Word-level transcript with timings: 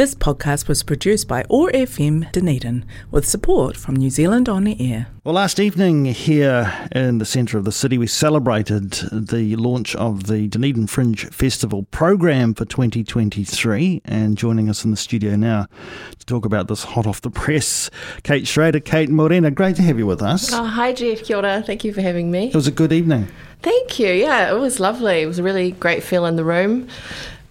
This 0.00 0.14
podcast 0.14 0.66
was 0.66 0.82
produced 0.82 1.28
by 1.28 1.44
OAR 1.50 1.70
FM 1.72 2.32
Dunedin 2.32 2.86
with 3.10 3.28
support 3.28 3.76
from 3.76 3.96
New 3.96 4.08
Zealand 4.08 4.48
On 4.48 4.66
Air. 4.66 5.08
Well, 5.24 5.34
last 5.34 5.60
evening 5.60 6.06
here 6.06 6.88
in 6.92 7.18
the 7.18 7.26
centre 7.26 7.58
of 7.58 7.66
the 7.66 7.70
city, 7.70 7.98
we 7.98 8.06
celebrated 8.06 8.92
the 9.12 9.56
launch 9.56 9.94
of 9.96 10.24
the 10.24 10.48
Dunedin 10.48 10.86
Fringe 10.86 11.26
Festival 11.26 11.82
program 11.90 12.54
for 12.54 12.64
2023. 12.64 14.00
And 14.06 14.38
joining 14.38 14.70
us 14.70 14.86
in 14.86 14.90
the 14.90 14.96
studio 14.96 15.36
now 15.36 15.66
to 16.18 16.24
talk 16.24 16.46
about 16.46 16.68
this 16.68 16.82
hot 16.82 17.06
off 17.06 17.20
the 17.20 17.30
press, 17.30 17.90
Kate 18.22 18.48
Schrader, 18.48 18.80
Kate 18.80 19.10
Morena. 19.10 19.50
Great 19.50 19.76
to 19.76 19.82
have 19.82 19.98
you 19.98 20.06
with 20.06 20.22
us. 20.22 20.50
Oh, 20.50 20.64
hi, 20.64 20.94
Jeff. 20.94 21.24
Kia 21.24 21.36
ora. 21.36 21.62
Thank 21.62 21.84
you 21.84 21.92
for 21.92 22.00
having 22.00 22.30
me. 22.30 22.46
It 22.46 22.54
was 22.54 22.66
a 22.66 22.72
good 22.72 22.94
evening. 22.94 23.28
Thank 23.60 23.98
you. 23.98 24.08
Yeah, 24.08 24.50
it 24.50 24.58
was 24.58 24.80
lovely. 24.80 25.20
It 25.20 25.26
was 25.26 25.38
a 25.38 25.42
really 25.42 25.72
great 25.72 26.02
feel 26.02 26.24
in 26.24 26.36
the 26.36 26.44
room. 26.44 26.88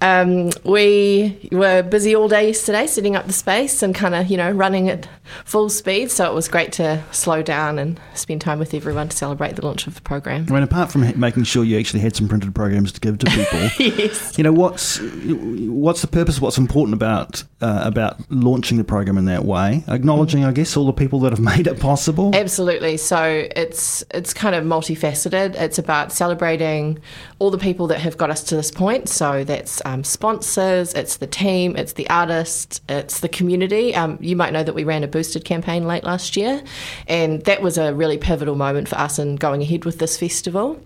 Um, 0.01 0.51
we 0.63 1.49
were 1.51 1.83
busy 1.83 2.15
all 2.15 2.29
day 2.29 2.47
yesterday 2.47 2.87
setting 2.87 3.15
up 3.15 3.27
the 3.27 3.33
space 3.33 3.83
and 3.83 3.93
kind 3.93 4.15
of, 4.15 4.27
you 4.27 4.37
know, 4.37 4.49
running 4.49 4.89
at 4.89 5.07
full 5.45 5.69
speed. 5.69 6.09
So 6.11 6.29
it 6.29 6.33
was 6.33 6.47
great 6.47 6.71
to 6.73 7.03
slow 7.11 7.41
down 7.41 7.77
and 7.77 7.99
spend 8.13 8.41
time 8.41 8.59
with 8.59 8.73
everyone 8.73 9.09
to 9.09 9.17
celebrate 9.17 9.55
the 9.55 9.65
launch 9.65 9.87
of 9.87 9.95
the 9.95 10.01
program. 10.01 10.45
I 10.49 10.53
mean, 10.53 10.63
apart 10.63 10.91
from 10.91 11.19
making 11.19 11.43
sure 11.43 11.63
you 11.63 11.77
actually 11.77 11.99
had 11.99 12.15
some 12.15 12.27
printed 12.27 12.55
programs 12.55 12.91
to 12.93 13.01
give 13.01 13.17
to 13.19 13.25
people, 13.27 13.59
yes. 13.77 14.37
you 14.37 14.43
know, 14.43 14.53
what's 14.53 14.99
what's 14.99 16.01
the 16.01 16.07
purpose? 16.07 16.39
What's 16.39 16.57
important 16.57 16.93
about 16.93 17.43
uh, 17.61 17.81
about 17.83 18.19
launching 18.29 18.77
the 18.77 18.83
program 18.83 19.17
in 19.17 19.25
that 19.25 19.45
way? 19.45 19.83
Acknowledging, 19.87 20.45
I 20.45 20.51
guess, 20.51 20.77
all 20.77 20.85
the 20.85 20.93
people 20.93 21.19
that 21.21 21.31
have 21.31 21.39
made 21.57 21.67
it 21.67 21.79
possible. 21.79 22.31
Absolutely. 22.33 22.97
So 22.97 23.47
it's 23.55 24.03
it's 24.11 24.33
kind 24.33 24.55
of 24.55 24.63
multifaceted. 24.63 25.55
It's 25.55 25.77
about 25.77 26.11
celebrating 26.11 26.99
all 27.39 27.51
the 27.51 27.57
people 27.57 27.87
that 27.87 27.99
have 27.99 28.17
got 28.17 28.29
us 28.29 28.43
to 28.45 28.55
this 28.55 28.71
point. 28.71 29.09
So 29.09 29.43
that's 29.43 29.81
um, 29.89 30.03
sponsors, 30.03 30.93
it's 30.93 31.17
the 31.17 31.27
team, 31.27 31.75
it's 31.75 31.93
the 31.93 32.09
artists, 32.09 32.81
it's 32.87 33.21
the 33.21 33.29
community. 33.29 33.95
Um, 33.95 34.17
you 34.21 34.35
might 34.35 34.53
know 34.53 34.63
that 34.63 34.75
we 34.75 34.83
ran 34.83 35.03
a 35.03 35.07
boosted 35.07 35.45
campaign 35.45 35.87
late 35.87 36.03
last 36.03 36.37
year, 36.37 36.61
and 37.07 37.43
that 37.45 37.61
was 37.61 37.77
a 37.77 37.93
really 37.93 38.17
pivotal 38.17 38.55
moment 38.55 38.87
for 38.87 38.97
us 38.97 39.17
in 39.17 39.35
going 39.35 39.61
ahead 39.61 39.85
with 39.85 39.99
this 39.99 40.17
festival. 40.17 40.79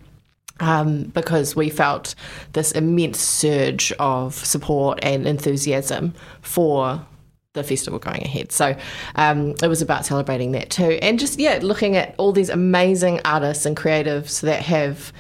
Um, 0.60 1.06
because 1.06 1.56
we 1.56 1.72
felt 1.72 2.14
this 2.54 2.72
immense 2.74 3.20
surge 3.20 3.92
of 3.94 4.36
support 4.36 5.00
and 5.02 5.28
enthusiasm 5.28 6.14
for 6.42 7.04
the 7.54 7.64
festival 7.64 7.98
going 7.98 8.24
ahead. 8.24 8.52
So 8.52 8.76
um, 9.16 9.56
it 9.64 9.68
was 9.68 9.82
about 9.82 10.06
celebrating 10.06 10.52
that 10.52 10.70
too. 10.70 11.00
And 11.02 11.20
just, 11.20 11.40
yeah, 11.40 11.60
looking 11.62 11.96
at 11.96 12.14
all 12.20 12.32
these 12.32 12.50
amazing 12.50 13.20
artists 13.26 13.66
and 13.66 13.76
creatives 13.76 14.42
that 14.42 14.62
have 14.62 15.12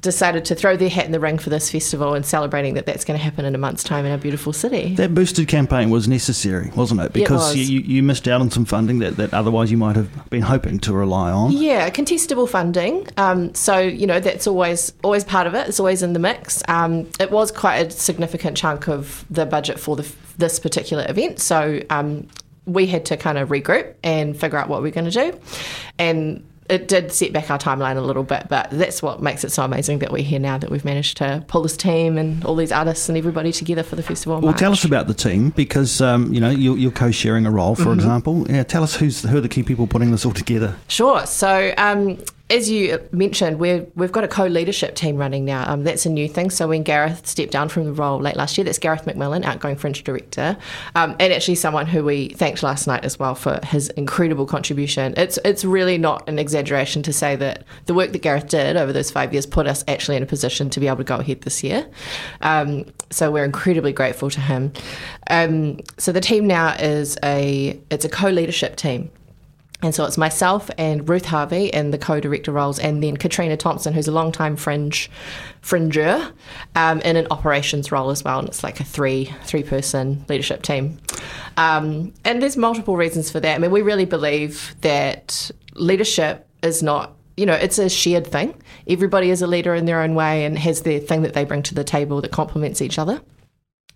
decided 0.00 0.44
to 0.44 0.54
throw 0.54 0.76
their 0.76 0.88
hat 0.88 1.06
in 1.06 1.12
the 1.12 1.18
ring 1.18 1.38
for 1.38 1.50
this 1.50 1.70
festival 1.70 2.14
and 2.14 2.24
celebrating 2.24 2.74
that 2.74 2.86
that's 2.86 3.04
going 3.04 3.18
to 3.18 3.22
happen 3.22 3.44
in 3.44 3.54
a 3.54 3.58
month's 3.58 3.82
time 3.82 4.04
in 4.04 4.12
our 4.12 4.18
beautiful 4.18 4.52
city. 4.52 4.94
That 4.94 5.14
boosted 5.14 5.48
campaign 5.48 5.90
was 5.90 6.06
necessary, 6.06 6.70
wasn't 6.76 7.00
it? 7.00 7.12
Because 7.12 7.54
it 7.54 7.58
you, 7.58 7.80
you 7.80 8.02
missed 8.02 8.28
out 8.28 8.40
on 8.40 8.50
some 8.50 8.64
funding 8.64 9.00
that, 9.00 9.16
that 9.16 9.34
otherwise 9.34 9.70
you 9.70 9.76
might 9.76 9.96
have 9.96 10.30
been 10.30 10.42
hoping 10.42 10.78
to 10.80 10.92
rely 10.92 11.32
on. 11.32 11.52
Yeah, 11.52 11.90
contestable 11.90 12.48
funding. 12.48 13.08
Um, 13.16 13.54
so 13.54 13.78
you 13.78 14.06
know 14.06 14.20
that's 14.20 14.46
always 14.46 14.92
always 15.02 15.24
part 15.24 15.46
of 15.46 15.54
it. 15.54 15.68
It's 15.68 15.80
always 15.80 16.02
in 16.02 16.12
the 16.12 16.20
mix. 16.20 16.62
Um, 16.68 17.08
it 17.18 17.30
was 17.30 17.50
quite 17.50 17.78
a 17.78 17.90
significant 17.90 18.56
chunk 18.56 18.88
of 18.88 19.24
the 19.30 19.46
budget 19.46 19.80
for 19.80 19.96
the, 19.96 20.10
this 20.38 20.60
particular 20.60 21.04
event. 21.08 21.40
So 21.40 21.82
um, 21.90 22.28
we 22.66 22.86
had 22.86 23.04
to 23.06 23.16
kind 23.16 23.38
of 23.38 23.48
regroup 23.48 23.94
and 24.04 24.38
figure 24.38 24.58
out 24.58 24.68
what 24.68 24.82
we 24.82 24.90
are 24.90 24.92
going 24.92 25.10
to 25.10 25.32
do, 25.32 25.40
and 25.98 26.44
it 26.68 26.88
did 26.88 27.12
set 27.12 27.32
back 27.32 27.50
our 27.50 27.58
timeline 27.58 27.96
a 27.96 28.00
little 28.00 28.22
bit, 28.22 28.46
but 28.48 28.68
that's 28.70 29.02
what 29.02 29.22
makes 29.22 29.42
it 29.44 29.50
so 29.50 29.64
amazing 29.64 30.00
that 30.00 30.12
we're 30.12 30.22
here 30.22 30.38
now 30.38 30.58
that 30.58 30.70
we've 30.70 30.84
managed 30.84 31.16
to 31.18 31.42
pull 31.48 31.62
this 31.62 31.76
team 31.76 32.18
and 32.18 32.44
all 32.44 32.54
these 32.54 32.72
artists 32.72 33.08
and 33.08 33.16
everybody 33.16 33.52
together 33.52 33.82
for 33.82 33.96
the 33.96 34.02
festival. 34.02 34.40
Well, 34.40 34.52
tell 34.52 34.72
us 34.72 34.84
about 34.84 35.06
the 35.06 35.14
team 35.14 35.50
because 35.50 36.00
um, 36.00 36.32
you 36.32 36.40
know 36.40 36.50
you're, 36.50 36.76
you're, 36.76 36.92
co-sharing 36.98 37.46
a 37.46 37.50
role, 37.50 37.74
for 37.74 37.82
mm-hmm. 37.82 37.92
example. 37.92 38.50
Yeah, 38.50 38.64
tell 38.64 38.82
us 38.82 38.96
who's 38.96 39.22
who 39.22 39.38
are 39.38 39.40
the 39.40 39.48
key 39.48 39.62
people 39.62 39.86
putting 39.86 40.10
this 40.10 40.26
all 40.26 40.32
together. 40.32 40.76
Sure. 40.88 41.24
So 41.26 41.72
um, 41.78 42.18
as 42.50 42.70
you 42.70 42.98
mentioned, 43.12 43.58
we 43.58 43.68
have 43.68 44.12
got 44.12 44.24
a 44.24 44.28
co-leadership 44.28 44.94
team 44.94 45.16
running 45.16 45.44
now. 45.44 45.70
Um, 45.70 45.84
that's 45.84 46.06
a 46.06 46.08
new 46.08 46.28
thing. 46.28 46.48
So 46.48 46.68
when 46.68 46.82
Gareth 46.82 47.26
stepped 47.26 47.52
down 47.52 47.68
from 47.68 47.84
the 47.84 47.92
role 47.92 48.18
late 48.18 48.36
last 48.36 48.56
year, 48.56 48.64
that's 48.64 48.78
Gareth 48.78 49.04
McMillan, 49.04 49.44
outgoing 49.44 49.76
Fringe 49.76 50.02
director, 50.02 50.56
um, 50.94 51.14
and 51.20 51.32
actually 51.32 51.56
someone 51.56 51.86
who 51.86 52.02
we 52.02 52.30
thanked 52.30 52.62
last 52.62 52.86
night 52.86 53.04
as 53.04 53.18
well 53.18 53.34
for 53.34 53.60
his 53.64 53.90
incredible 53.90 54.46
contribution. 54.46 55.12
It's 55.18 55.38
it's 55.44 55.62
really 55.62 55.98
not 55.98 56.26
an 56.26 56.38
exaggeration 56.38 57.02
to 57.02 57.12
say 57.12 57.36
that 57.36 57.64
the 57.84 57.92
work 57.92 58.12
that 58.12 58.22
Gareth 58.22 58.48
did 58.48 58.76
over 58.76 58.94
those 58.94 59.10
five 59.10 59.34
years 59.34 59.44
put 59.44 59.66
us 59.66 59.84
actually 59.86 60.16
in 60.16 60.22
a 60.22 60.26
position 60.26 60.70
to 60.70 60.80
be 60.80 60.86
able 60.86 60.98
to 60.98 61.04
go 61.04 61.16
ahead 61.16 61.42
this 61.42 61.62
year. 61.62 61.86
Um, 62.40 62.86
so 63.10 63.30
we're 63.30 63.44
incredibly 63.44 63.92
grateful 63.92 64.30
to 64.30 64.40
him. 64.40 64.72
Um, 65.28 65.80
so 65.98 66.12
the 66.12 66.20
team 66.20 66.46
now 66.46 66.74
is 66.76 67.18
a 67.22 67.78
it's 67.90 68.06
a 68.06 68.08
co-leadership 68.08 68.76
team. 68.76 69.10
And 69.80 69.94
so 69.94 70.04
it's 70.04 70.18
myself 70.18 70.70
and 70.76 71.08
Ruth 71.08 71.26
Harvey 71.26 71.66
in 71.66 71.92
the 71.92 71.98
co-director 71.98 72.50
roles, 72.50 72.80
and 72.80 73.00
then 73.00 73.16
Katrina 73.16 73.56
Thompson, 73.56 73.94
who's 73.94 74.08
a 74.08 74.12
long-time 74.12 74.56
fringe 74.56 75.08
fringer, 75.60 76.32
um, 76.74 77.00
in 77.02 77.16
an 77.16 77.28
operations 77.30 77.92
role 77.92 78.10
as 78.10 78.24
well. 78.24 78.40
And 78.40 78.48
it's 78.48 78.64
like 78.64 78.80
a 78.80 78.84
three 78.84 79.32
three-person 79.44 80.24
leadership 80.28 80.62
team. 80.62 80.98
Um, 81.56 82.12
and 82.24 82.42
there's 82.42 82.56
multiple 82.56 82.96
reasons 82.96 83.30
for 83.30 83.38
that. 83.38 83.54
I 83.54 83.58
mean, 83.58 83.70
we 83.70 83.82
really 83.82 84.04
believe 84.04 84.74
that 84.80 85.50
leadership 85.74 86.48
is 86.62 86.82
not 86.82 87.14
you 87.36 87.46
know, 87.46 87.54
it's 87.54 87.78
a 87.78 87.88
shared 87.88 88.26
thing. 88.26 88.52
Everybody 88.88 89.30
is 89.30 89.42
a 89.42 89.46
leader 89.46 89.72
in 89.72 89.84
their 89.84 90.00
own 90.00 90.16
way 90.16 90.44
and 90.44 90.58
has 90.58 90.82
their 90.82 90.98
thing 90.98 91.22
that 91.22 91.34
they 91.34 91.44
bring 91.44 91.62
to 91.62 91.74
the 91.74 91.84
table 91.84 92.20
that 92.20 92.32
complements 92.32 92.82
each 92.82 92.98
other. 92.98 93.22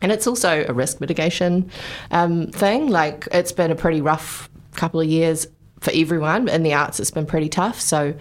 And 0.00 0.12
it's 0.12 0.28
also 0.28 0.64
a 0.68 0.72
risk 0.72 1.00
mitigation 1.00 1.68
um, 2.12 2.52
thing. 2.52 2.86
Like, 2.86 3.26
it's 3.32 3.50
been 3.50 3.72
a 3.72 3.74
pretty 3.74 4.00
rough 4.00 4.48
couple 4.76 5.00
of 5.00 5.08
years 5.08 5.48
for 5.82 5.90
everyone. 5.94 6.48
In 6.48 6.62
the 6.62 6.72
arts, 6.72 7.00
it's 7.00 7.10
been 7.10 7.26
pretty 7.26 7.48
tough. 7.48 7.80
So 7.80 8.14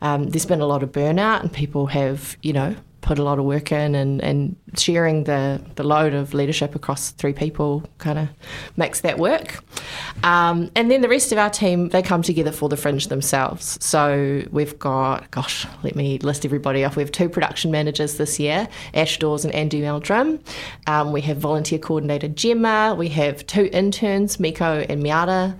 um, 0.00 0.30
there's 0.30 0.46
been 0.46 0.60
a 0.62 0.66
lot 0.66 0.82
of 0.82 0.92
burnout, 0.92 1.40
and 1.40 1.52
people 1.52 1.86
have, 1.88 2.38
you 2.42 2.52
know, 2.52 2.74
put 3.00 3.18
a 3.18 3.22
lot 3.22 3.38
of 3.38 3.44
work 3.44 3.72
in, 3.72 3.94
and, 3.94 4.20
and 4.22 4.56
sharing 4.76 5.24
the, 5.24 5.62
the 5.76 5.82
load 5.82 6.14
of 6.14 6.34
leadership 6.34 6.74
across 6.74 7.10
three 7.12 7.32
people 7.32 7.82
kind 7.98 8.18
of 8.18 8.28
makes 8.76 9.00
that 9.00 9.18
work. 9.18 9.64
Um, 10.22 10.70
and 10.74 10.90
then 10.90 11.00
the 11.00 11.08
rest 11.08 11.32
of 11.32 11.38
our 11.38 11.48
team, 11.48 11.88
they 11.88 12.02
come 12.02 12.22
together 12.22 12.52
for 12.52 12.68
the 12.68 12.76
fringe 12.76 13.06
themselves. 13.08 13.78
So 13.82 14.42
we've 14.50 14.78
got, 14.78 15.30
gosh, 15.30 15.66
let 15.82 15.96
me 15.96 16.18
list 16.18 16.44
everybody 16.44 16.84
off. 16.84 16.96
We 16.96 17.02
have 17.02 17.12
two 17.12 17.28
production 17.28 17.70
managers 17.70 18.18
this 18.18 18.38
year, 18.38 18.68
Ash 18.92 19.18
Dawes 19.18 19.44
and 19.44 19.54
Andy 19.54 19.80
Meldrum. 19.80 20.40
Um, 20.86 21.12
we 21.12 21.22
have 21.22 21.38
volunteer 21.38 21.78
coordinator 21.78 22.28
Gemma. 22.28 22.94
We 22.98 23.08
have 23.10 23.46
two 23.46 23.70
interns, 23.72 24.38
Miko 24.38 24.84
and 24.88 25.02
Miata. 25.02 25.56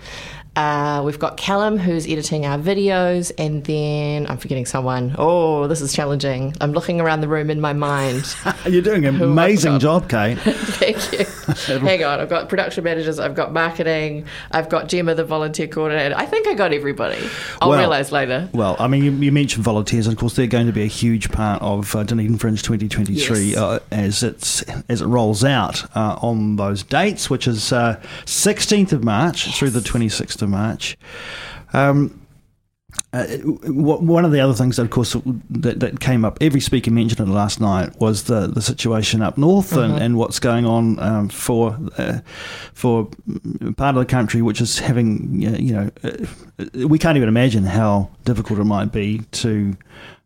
Uh, 0.59 1.03
we've 1.05 1.21
got 1.21 1.37
Callum 1.37 1.79
who's 1.79 2.05
editing 2.09 2.45
our 2.45 2.59
videos, 2.59 3.31
and 3.39 3.63
then 3.63 4.27
I'm 4.27 4.39
forgetting 4.39 4.67
someone. 4.67 5.15
Oh, 5.17 5.69
this 5.69 5.81
is 5.81 5.93
challenging. 5.93 6.53
I'm 6.61 6.73
looking 6.73 7.01
around 7.01 7.21
the 7.21 7.29
room 7.29 7.49
in 7.49 7.61
my 7.61 7.73
mind. 7.73 8.35
You're 8.67 8.83
doing 8.83 9.07
an 9.07 9.23
amazing 9.23 9.79
job, 9.79 10.11
Kate. 10.11 10.37
Thank 10.41 11.13
you. 11.13 11.25
Hang 11.79 12.03
on, 12.03 12.19
I've 12.19 12.29
got 12.29 12.49
production 12.49 12.83
managers, 12.83 13.21
I've 13.21 13.37
got 13.37 13.53
marketing, 13.53 14.27
I've 14.51 14.69
got 14.69 14.89
Gemma, 14.89 15.15
the 15.15 15.25
volunteer 15.25 15.69
coordinator. 15.69 16.17
I 16.17 16.27
think 16.27 16.49
I 16.49 16.55
got 16.55 16.73
everybody. 16.73 17.25
I'll 17.61 17.71
well, 17.71 17.79
realise 17.79 18.11
later. 18.11 18.49
Well, 18.53 18.75
I 18.81 18.89
mean, 18.89 19.05
you, 19.05 19.13
you, 19.13 19.31
mentioned 19.31 19.63
volunteers, 19.63 20.09
and 20.09 20.15
of 20.15 20.19
course, 20.19 20.35
they're 20.35 20.49
going 20.49 20.67
to 20.67 20.73
be 20.73 20.83
a 20.83 20.87
huge 20.87 21.31
part 21.31 21.63
of 21.63 21.95
uh, 21.95 22.03
Dunedin 22.03 22.37
Fringe 22.37 22.61
2023 22.61 23.41
yes. 23.41 23.57
uh, 23.57 23.79
as 23.93 24.25
it's 24.25 24.63
as 24.89 25.03
it 25.03 25.07
rolls 25.07 25.45
out 25.45 25.85
uh, 25.97 26.19
on 26.21 26.57
those 26.57 26.83
dates, 26.83 27.31
which 27.31 27.47
is 27.47 27.61
16th 27.61 28.93
uh, 28.93 28.97
of 28.97 29.05
March 29.05 29.47
yes. 29.47 29.57
through 29.57 29.71
the 29.71 29.81
26th 29.81 30.43
of 30.43 30.48
March. 30.49 30.97
Um, 31.73 32.21
uh, 33.13 33.27
one 33.45 34.25
of 34.25 34.33
the 34.33 34.41
other 34.41 34.55
things 34.55 34.77
that, 34.77 34.83
of 34.83 34.91
course, 34.91 35.15
that, 35.51 35.81
that, 35.81 36.01
came 36.01 36.25
up, 36.25 36.39
every 36.41 36.61
speaker 36.61 36.91
mentioned 36.91 37.27
it 37.27 37.33
last 37.33 37.61
night, 37.61 37.99
was 38.01 38.25
the, 38.25 38.47
the 38.47 38.61
situation 38.61 39.23
up 39.23 39.39
north 39.39 39.73
and, 39.73 39.95
mm-hmm. 39.95 40.03
and 40.03 40.17
what's 40.17 40.39
going 40.39 40.67
on 40.67 40.99
um, 40.99 41.29
for 41.29 41.79
uh, 41.97 42.19
for 42.73 43.09
part 43.77 43.97
of 43.97 44.01
the 44.01 44.07
country 44.07 44.43
which 44.43 44.61
is 44.61 44.79
having, 44.79 45.41
you 45.41 45.73
know, 45.73 45.91
uh, 46.03 46.87
we 46.87 46.99
can't 46.99 47.17
even 47.17 47.29
imagine 47.29 47.65
how 47.65 48.11
difficult 48.25 48.59
it 48.59 48.65
might 48.65 48.91
be 48.91 49.21
to 49.33 49.77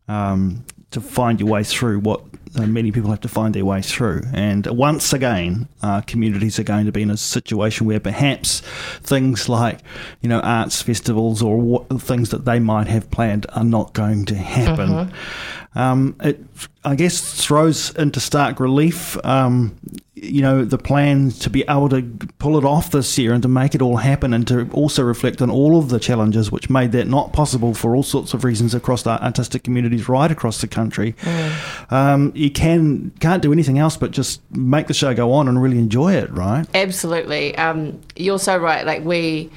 um, 0.08 0.64
to 0.92 1.00
find 1.00 1.40
your 1.40 1.48
way 1.48 1.64
through 1.64 2.00
what 2.00 2.22
uh, 2.54 2.66
many 2.66 2.92
people 2.92 3.10
have 3.10 3.20
to 3.20 3.28
find 3.28 3.54
their 3.54 3.64
way 3.64 3.80
through. 3.80 4.22
And 4.32 4.66
once 4.66 5.12
again, 5.12 5.68
uh, 5.82 6.02
communities 6.02 6.58
are 6.58 6.64
going 6.64 6.86
to 6.86 6.92
be 6.92 7.02
in 7.02 7.10
a 7.10 7.16
situation 7.16 7.86
where 7.86 8.00
perhaps 8.00 8.60
things 9.00 9.48
like, 9.48 9.80
you 10.20 10.28
know, 10.28 10.40
arts 10.40 10.82
festivals 10.82 11.42
or 11.42 11.58
what, 11.58 11.88
things 12.02 12.30
that 12.30 12.44
they 12.44 12.58
might 12.58 12.88
have 12.88 13.10
planned 13.10 13.46
are 13.54 13.64
not 13.64 13.94
going 13.94 14.26
to 14.26 14.34
happen. 14.34 14.90
Mm-hmm. 14.90 15.78
Um, 15.78 16.16
it, 16.20 16.44
I 16.84 16.96
guess, 16.96 17.20
throws 17.20 17.94
into 17.94 18.18
stark 18.18 18.58
relief, 18.58 19.16
um, 19.24 19.76
you 20.14 20.42
know, 20.42 20.64
the 20.64 20.78
plan 20.78 21.30
to 21.30 21.48
be 21.48 21.62
able 21.68 21.88
to 21.90 22.02
pull 22.38 22.58
it 22.58 22.64
off 22.64 22.90
this 22.90 23.16
year 23.18 23.32
and 23.32 23.42
to 23.42 23.48
make 23.48 23.74
it 23.74 23.82
all 23.82 23.96
happen 23.96 24.34
and 24.34 24.46
to 24.48 24.68
also 24.70 25.02
reflect 25.02 25.40
on 25.40 25.50
all 25.50 25.78
of 25.78 25.90
the 25.90 26.00
challenges 26.00 26.50
which 26.50 26.68
made 26.68 26.92
that 26.92 27.06
not 27.06 27.32
possible 27.32 27.72
for 27.72 27.94
all 27.94 28.02
sorts 28.02 28.34
of 28.34 28.44
reasons 28.44 28.74
across 28.74 29.02
the 29.02 29.10
artistic 29.22 29.62
communities 29.62 30.08
right 30.08 30.30
across 30.30 30.60
the 30.60 30.66
country. 30.66 31.14
Mm. 31.20 31.92
Um, 31.92 32.32
you 32.34 32.50
can 32.50 33.10
can't 33.20 33.42
do 33.42 33.52
anything 33.52 33.78
else 33.78 33.96
but 33.96 34.10
just 34.10 34.40
make 34.50 34.86
the 34.88 34.94
show 34.94 35.14
go 35.14 35.32
on 35.32 35.48
and 35.48 35.62
really 35.62 35.78
enjoy 35.78 36.14
it, 36.14 36.30
right? 36.30 36.66
Absolutely. 36.74 37.56
Um, 37.56 38.00
you're 38.16 38.38
so 38.38 38.56
right. 38.56 38.84
Like 38.84 39.04
we 39.04 39.50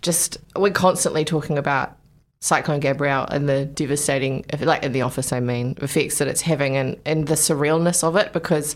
just 0.00 0.38
we're 0.56 0.72
constantly 0.72 1.24
talking 1.24 1.58
about 1.58 1.96
Cyclone 2.42 2.80
Gabrielle 2.80 3.24
and 3.30 3.48
the 3.48 3.64
devastating, 3.66 4.44
like 4.60 4.82
in 4.82 4.90
the 4.90 5.02
office, 5.02 5.32
I 5.32 5.38
mean, 5.38 5.76
effects 5.80 6.18
that 6.18 6.26
it's 6.26 6.40
having 6.40 6.76
and, 6.76 7.00
and 7.06 7.28
the 7.28 7.34
surrealness 7.34 8.02
of 8.02 8.16
it 8.16 8.32
because 8.32 8.74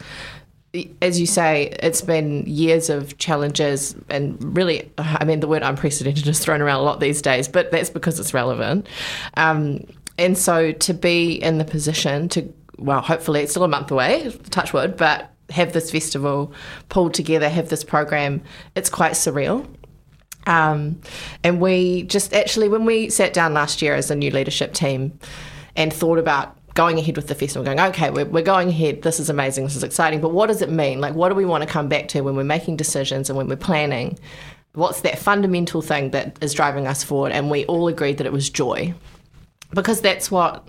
as 1.02 1.18
you 1.18 1.26
say, 1.26 1.74
it's 1.80 2.00
been 2.00 2.44
years 2.46 2.90
of 2.90 3.16
challenges, 3.16 3.96
and 4.10 4.56
really, 4.56 4.90
I 4.98 5.24
mean, 5.24 5.40
the 5.40 5.48
word 5.48 5.62
unprecedented 5.62 6.26
is 6.28 6.38
thrown 6.38 6.60
around 6.60 6.80
a 6.80 6.82
lot 6.82 7.00
these 7.00 7.22
days, 7.22 7.48
but 7.48 7.70
that's 7.70 7.88
because 7.90 8.20
it's 8.20 8.34
relevant. 8.34 8.86
Um, 9.38 9.86
and 10.18 10.36
so 10.36 10.72
to 10.72 10.94
be 10.94 11.42
in 11.42 11.56
the 11.56 11.64
position 11.64 12.28
to, 12.30 12.52
well, 12.78 13.00
hopefully 13.00 13.40
it's 13.40 13.52
still 13.52 13.64
a 13.64 13.68
month 13.68 13.90
away, 13.90 14.30
touch 14.50 14.72
wood, 14.74 14.96
but 14.98 15.32
have 15.50 15.72
this 15.72 15.90
festival 15.90 16.52
pulled 16.88 17.14
together, 17.14 17.48
have 17.48 17.68
this 17.70 17.84
program, 17.84 18.42
it's 18.74 18.90
quite 18.90 19.12
surreal. 19.12 19.66
Um, 20.46 21.00
and 21.42 21.60
we 21.60 22.04
just 22.04 22.32
actually, 22.32 22.68
when 22.68 22.84
we 22.84 23.10
sat 23.10 23.32
down 23.32 23.52
last 23.52 23.82
year 23.82 23.94
as 23.94 24.10
a 24.10 24.14
new 24.14 24.30
leadership 24.30 24.72
team 24.72 25.18
and 25.74 25.92
thought 25.92 26.18
about 26.18 26.56
going 26.74 26.98
ahead 26.98 27.16
with 27.16 27.26
the 27.26 27.34
festival, 27.34 27.64
going, 27.64 27.80
okay, 27.80 28.10
we're, 28.10 28.26
we're 28.26 28.42
going 28.42 28.68
ahead, 28.68 29.02
this 29.02 29.18
is 29.18 29.28
amazing, 29.30 29.64
this 29.64 29.76
is 29.76 29.82
exciting, 29.82 30.20
but 30.20 30.30
what 30.30 30.46
does 30.46 30.62
it 30.62 30.70
mean? 30.70 31.00
Like, 31.00 31.14
what 31.14 31.30
do 31.30 31.34
we 31.34 31.44
want 31.44 31.64
to 31.64 31.68
come 31.68 31.88
back 31.88 32.08
to 32.08 32.20
when 32.20 32.36
we're 32.36 32.44
making 32.44 32.76
decisions 32.76 33.28
and 33.28 33.36
when 33.36 33.48
we're 33.48 33.56
planning? 33.56 34.18
What's 34.74 35.00
that 35.00 35.18
fundamental 35.18 35.80
thing 35.80 36.10
that 36.10 36.36
is 36.42 36.52
driving 36.52 36.86
us 36.86 37.02
forward? 37.02 37.32
And 37.32 37.50
we 37.50 37.64
all 37.64 37.88
agreed 37.88 38.18
that 38.18 38.26
it 38.26 38.32
was 38.32 38.50
joy, 38.50 38.94
because 39.72 40.02
that's 40.02 40.30
what 40.30 40.68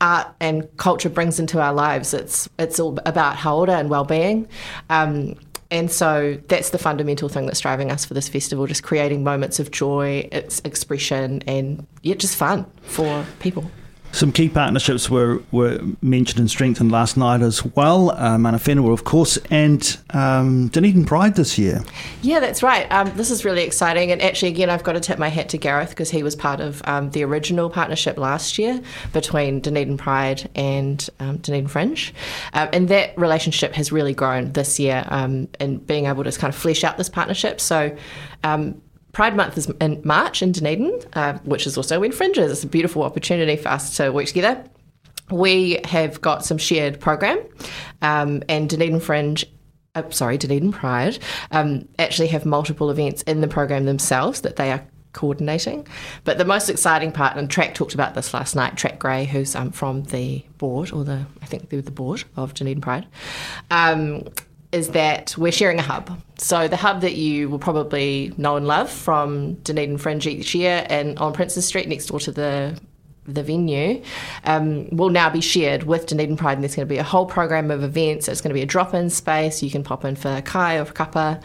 art 0.00 0.28
and 0.40 0.68
culture 0.76 1.08
brings 1.08 1.38
into 1.40 1.60
our 1.60 1.72
lives. 1.72 2.14
It's 2.14 2.48
it's 2.58 2.78
all 2.78 2.98
about 3.04 3.36
hauora 3.36 3.80
and 3.80 3.90
well-being. 3.90 4.48
Um, 4.88 5.34
and 5.74 5.90
so 5.90 6.38
that's 6.46 6.70
the 6.70 6.78
fundamental 6.78 7.28
thing 7.28 7.46
that's 7.46 7.58
driving 7.58 7.90
us 7.90 8.04
for 8.04 8.14
this 8.14 8.28
festival, 8.28 8.64
just 8.68 8.84
creating 8.84 9.24
moments 9.24 9.58
of 9.58 9.72
joy, 9.72 10.28
its 10.30 10.60
expression, 10.60 11.42
and 11.48 11.84
yeah, 12.02 12.14
just 12.14 12.36
fun 12.36 12.64
for 12.82 13.26
people. 13.40 13.68
Some 14.14 14.30
key 14.30 14.48
partnerships 14.48 15.10
were, 15.10 15.42
were 15.50 15.80
mentioned 16.00 16.38
and 16.38 16.48
strengthened 16.48 16.92
last 16.92 17.16
night 17.16 17.42
as 17.42 17.64
well. 17.64 18.12
Uh, 18.12 18.38
Mana 18.38 18.58
Whenua, 18.58 18.92
of 18.92 19.02
course, 19.02 19.38
and 19.50 19.98
um, 20.10 20.68
Dunedin 20.68 21.04
Pride 21.04 21.34
this 21.34 21.58
year. 21.58 21.82
Yeah, 22.22 22.38
that's 22.38 22.62
right. 22.62 22.86
Um, 22.92 23.10
this 23.16 23.32
is 23.32 23.44
really 23.44 23.64
exciting. 23.64 24.12
And 24.12 24.22
actually, 24.22 24.50
again, 24.50 24.70
I've 24.70 24.84
got 24.84 24.92
to 24.92 25.00
tip 25.00 25.18
my 25.18 25.30
hat 25.30 25.48
to 25.48 25.58
Gareth 25.58 25.90
because 25.90 26.10
he 26.10 26.22
was 26.22 26.36
part 26.36 26.60
of 26.60 26.80
um, 26.84 27.10
the 27.10 27.24
original 27.24 27.68
partnership 27.68 28.16
last 28.16 28.56
year 28.56 28.80
between 29.12 29.58
Dunedin 29.58 29.96
Pride 29.96 30.48
and 30.54 31.10
um, 31.18 31.38
Dunedin 31.38 31.66
Fringe. 31.66 32.14
Um, 32.52 32.68
and 32.72 32.88
that 32.90 33.18
relationship 33.18 33.72
has 33.72 33.90
really 33.90 34.14
grown 34.14 34.52
this 34.52 34.78
year 34.78 35.04
um, 35.08 35.48
and 35.58 35.84
being 35.84 36.06
able 36.06 36.22
to 36.22 36.30
kind 36.30 36.54
of 36.54 36.56
flesh 36.56 36.84
out 36.84 36.98
this 36.98 37.08
partnership. 37.08 37.60
So, 37.60 37.96
um, 38.44 38.80
Pride 39.14 39.34
Month 39.34 39.56
is 39.56 39.70
in 39.80 40.02
March 40.04 40.42
in 40.42 40.52
Dunedin, 40.52 41.00
uh, 41.14 41.38
which 41.44 41.66
is 41.66 41.76
also 41.76 42.00
when 42.00 42.12
Fringes. 42.12 42.52
It's 42.52 42.64
a 42.64 42.68
beautiful 42.68 43.02
opportunity 43.02 43.56
for 43.56 43.70
us 43.70 43.96
to 43.96 44.10
work 44.10 44.26
together. 44.26 44.62
We 45.30 45.80
have 45.84 46.20
got 46.20 46.44
some 46.44 46.58
shared 46.58 47.00
program, 47.00 47.38
um, 48.02 48.42
and 48.48 48.68
Dunedin 48.68 49.00
Fringe 49.00 49.46
uh, 49.94 50.02
sorry, 50.10 50.36
Dunedin 50.36 50.72
Pride, 50.72 51.18
um, 51.52 51.88
actually 51.98 52.28
have 52.28 52.44
multiple 52.44 52.90
events 52.90 53.22
in 53.22 53.40
the 53.40 53.48
program 53.48 53.84
themselves 53.84 54.40
that 54.40 54.56
they 54.56 54.72
are 54.72 54.84
coordinating. 55.12 55.86
But 56.24 56.38
the 56.38 56.44
most 56.44 56.68
exciting 56.68 57.12
part, 57.12 57.36
and 57.36 57.48
Track 57.48 57.74
talked 57.74 57.94
about 57.94 58.14
this 58.14 58.34
last 58.34 58.56
night, 58.56 58.76
Track 58.76 58.98
Gray, 58.98 59.24
who's 59.24 59.54
um, 59.54 59.70
from 59.70 60.02
the 60.04 60.44
board, 60.58 60.92
or 60.92 61.04
the, 61.04 61.24
I 61.40 61.46
think 61.46 61.70
they're 61.70 61.80
the 61.80 61.92
board 61.92 62.24
of 62.36 62.54
Dunedin 62.54 62.80
Pride, 62.80 63.06
um, 63.70 64.24
is 64.74 64.88
that 64.90 65.36
we're 65.38 65.52
sharing 65.52 65.78
a 65.78 65.82
hub. 65.82 66.20
So 66.36 66.66
the 66.66 66.76
hub 66.76 67.00
that 67.02 67.14
you 67.14 67.48
will 67.48 67.60
probably 67.60 68.34
know 68.36 68.56
and 68.56 68.66
love 68.66 68.90
from 68.90 69.54
Dunedin 69.54 69.98
Fringe 69.98 70.26
each 70.26 70.54
year 70.54 70.84
and 70.90 71.16
on 71.20 71.32
Princes 71.32 71.64
Street 71.64 71.88
next 71.88 72.06
door 72.06 72.18
to 72.20 72.32
the 72.32 72.78
the 73.26 73.42
venue 73.42 74.02
um, 74.44 74.88
will 74.90 75.10
now 75.10 75.30
be 75.30 75.40
shared 75.40 75.84
with 75.84 76.06
Dunedin 76.06 76.36
Pride, 76.36 76.54
and 76.54 76.62
there's 76.62 76.74
going 76.74 76.86
to 76.86 76.92
be 76.92 76.98
a 76.98 77.04
whole 77.04 77.26
program 77.26 77.70
of 77.70 77.82
events. 77.82 78.28
It's 78.28 78.40
going 78.40 78.50
to 78.50 78.54
be 78.54 78.62
a 78.62 78.66
drop-in 78.66 79.10
space. 79.10 79.62
You 79.62 79.70
can 79.70 79.82
pop 79.82 80.04
in 80.04 80.16
for 80.16 80.28
a 80.28 80.42
kai 80.42 80.76
or 80.76 80.84
for 80.84 80.92
kappa, 80.92 81.40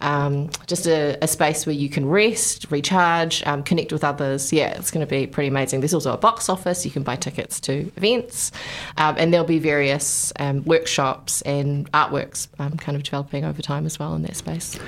um, 0.00 0.50
just 0.66 0.86
a, 0.86 1.18
a, 1.22 1.28
space 1.28 1.66
where 1.66 1.74
you 1.74 1.88
can 1.88 2.06
rest, 2.06 2.70
recharge, 2.70 3.42
um, 3.46 3.62
connect 3.62 3.92
with 3.92 4.04
others. 4.04 4.52
Yeah, 4.52 4.76
it's 4.78 4.90
going 4.90 5.04
to 5.04 5.10
be 5.10 5.26
pretty 5.26 5.48
amazing. 5.48 5.80
There's 5.80 5.94
also 5.94 6.12
a 6.12 6.18
box 6.18 6.48
office. 6.48 6.84
You 6.84 6.90
can 6.90 7.02
buy 7.02 7.16
tickets 7.16 7.58
to 7.60 7.90
events, 7.96 8.52
um, 8.96 9.16
and 9.18 9.32
there'll 9.32 9.46
be 9.46 9.58
various 9.58 10.32
um, 10.38 10.64
workshops 10.64 11.42
and 11.42 11.90
artworks 11.92 12.48
um, 12.58 12.76
kind 12.76 12.96
of 12.96 13.02
developing 13.02 13.44
over 13.44 13.62
time 13.62 13.86
as 13.86 13.98
well 13.98 14.14
in 14.14 14.22
that 14.22 14.36
space. 14.36 14.78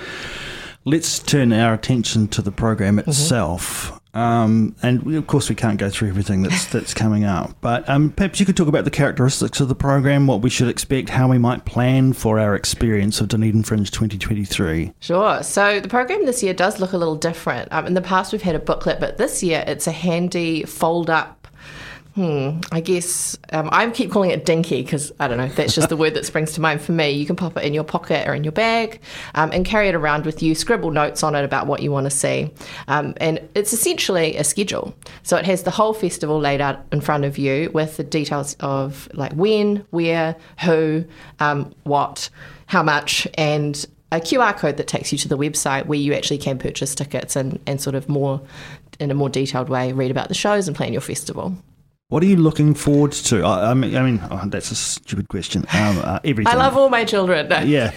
Let's 0.85 1.19
turn 1.19 1.53
our 1.53 1.75
attention 1.75 2.29
to 2.29 2.43
the 2.43 2.53
program 2.53 2.99
mm-hmm. 2.99 3.11
itself. 3.11 3.91
Mm-hmm. 3.91 4.06
Um, 4.17 4.75
and 4.83 5.15
of 5.15 5.27
course, 5.27 5.51
we 5.51 5.55
can't 5.55 5.79
go 5.79 5.91
through 5.91 6.09
everything 6.09 6.43
that's 6.43 6.67
that's 6.73 6.95
coming 6.95 7.25
up. 7.25 7.55
But 7.61 7.89
um, 7.89 8.11
perhaps 8.11 8.41
you 8.41 8.47
could 8.47 8.57
talk 8.57 8.67
about 8.69 8.85
the 8.85 8.91
characteristics 8.91 9.61
of 9.61 9.69
the 9.69 9.75
program, 9.75 10.27
what 10.27 10.41
we 10.41 10.49
should 10.49 10.69
expect, 10.69 11.11
how 11.11 11.29
we 11.29 11.39
might 11.39 11.67
plan 11.67 12.15
for 12.15 12.39
our 12.41 12.55
experience 12.55 13.21
of 13.21 13.29
Dunedin 13.29 13.63
Fringe 13.63 13.91
2023. 13.91 14.93
Sure. 15.01 15.43
So 15.43 15.81
the 15.81 15.89
program 15.89 16.25
this 16.25 16.43
year 16.43 16.55
does 16.55 16.81
look 16.81 16.93
a 16.93 16.97
little 16.97 17.17
different. 17.17 17.71
Um, 17.73 17.87
in 17.87 17.95
the 17.95 18.01
past, 18.01 18.33
we've 18.33 18.43
had 18.43 18.55
a 18.55 18.61
booklet, 18.61 19.01
but 19.01 19.19
this 19.19 19.43
year 19.43 19.63
it's 19.67 19.87
a 19.87 19.93
handy 19.93 20.63
fold 20.65 21.11
up 21.11 21.36
Hmm, 22.17 22.61
I 22.73 22.81
guess 22.81 23.37
um, 23.53 23.69
I 23.71 23.91
keep 23.91 24.11
calling 24.11 24.31
it 24.31 24.47
dinky 24.47 24.81
because 24.81 25.13
I 25.21 25.29
don't 25.29 25.37
know. 25.37 25.49
That's 25.49 25.75
just 25.75 25.91
the 25.91 25.99
word 25.99 26.15
that 26.15 26.25
springs 26.25 26.53
to 26.53 26.63
mind 26.63 26.81
for 26.81 26.93
me. 26.93 27.11
You 27.11 27.27
can 27.27 27.37
pop 27.37 27.59
it 27.59 27.63
in 27.63 27.75
your 27.75 27.85
pocket 27.85 28.27
or 28.27 28.33
in 28.33 28.43
your 28.43 28.55
bag 28.55 29.03
um, 29.35 29.51
and 29.53 29.67
carry 29.67 29.89
it 29.89 29.95
around 29.95 30.25
with 30.25 30.43
you. 30.43 30.55
Scribble 30.55 30.91
notes 30.91 31.23
on 31.23 31.35
it 31.35 31.45
about 31.45 31.67
what 31.67 31.83
you 31.83 31.93
want 31.93 32.05
to 32.05 32.11
see, 32.11 32.51
um, 32.89 33.13
and 33.19 33.47
it's 33.55 33.75
essentially 33.75 34.35
a 34.39 34.45
schedule. 34.45 34.95
So 35.25 35.37
it 35.37 35.45
has 35.45 35.65
the 35.65 35.71
whole 35.71 35.93
festival 35.93 36.39
laid 36.39 36.63
out 36.63 36.87
in 36.91 37.03
front 37.03 37.27
of 37.27 37.37
you 37.37 37.71
with 37.75 37.99
the 37.99 38.05
details 38.05 38.57
of 38.61 39.11
like 39.13 39.35
when, 39.35 39.85
where, 39.91 40.37
who, 40.61 41.05
um, 41.39 41.75
what, 41.83 42.31
how 42.65 42.83
much, 42.83 43.29
and 43.35 43.85
a 44.11 44.21
QR 44.21 44.57
code 44.57 44.79
that 44.79 44.89
takes 44.89 45.13
you 45.13 45.19
to 45.19 45.29
the 45.29 45.37
website 45.37 45.85
where 45.85 45.99
you 45.99 46.15
actually 46.15 46.39
can 46.39 46.59
purchase 46.59 46.95
tickets 46.95 47.37
and, 47.37 47.61
and 47.67 47.79
sort 47.79 47.95
of 47.95 48.09
more 48.09 48.41
in 49.01 49.11
a 49.11 49.15
more 49.15 49.29
detailed 49.29 49.69
way 49.69 49.93
read 49.93 50.11
about 50.11 50.29
the 50.29 50.35
shows 50.35 50.67
and 50.67 50.75
plan 50.75 50.95
your 50.95 51.03
festival. 51.03 51.55
What 52.09 52.23
are 52.23 52.27
you 52.27 52.37
looking 52.37 52.75
forward 52.75 53.11
to? 53.11 53.45
I, 53.45 53.73
I 53.73 53.75
mean, 53.75 53.97
I 53.97 54.03
mean 54.03 54.21
oh, 54.31 54.41
that's 54.47 54.71
a 54.71 54.77
stupid 54.77 55.29
question. 55.29 55.63
Um, 55.73 55.99
uh, 55.99 56.21
everything. 56.25 56.47
I 56.47 56.57
love 56.57 56.77
all 56.77 56.89
my 56.89 57.05
children. 57.05 57.49
No. 57.49 57.59
Yeah. 57.59 57.91